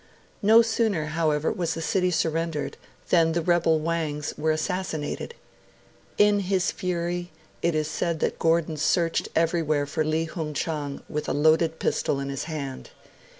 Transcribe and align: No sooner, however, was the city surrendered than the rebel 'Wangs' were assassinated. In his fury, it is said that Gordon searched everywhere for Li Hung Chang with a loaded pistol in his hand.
No 0.41 0.63
sooner, 0.63 1.05
however, 1.13 1.51
was 1.51 1.75
the 1.75 1.79
city 1.83 2.09
surrendered 2.09 2.75
than 3.09 3.33
the 3.33 3.41
rebel 3.43 3.79
'Wangs' 3.79 4.33
were 4.35 4.49
assassinated. 4.49 5.35
In 6.17 6.39
his 6.39 6.71
fury, 6.71 7.29
it 7.61 7.75
is 7.75 7.87
said 7.87 8.19
that 8.21 8.39
Gordon 8.39 8.77
searched 8.77 9.29
everywhere 9.35 9.85
for 9.85 10.03
Li 10.03 10.25
Hung 10.25 10.55
Chang 10.55 11.03
with 11.07 11.29
a 11.29 11.33
loaded 11.33 11.77
pistol 11.77 12.19
in 12.19 12.29
his 12.29 12.45
hand. 12.45 12.89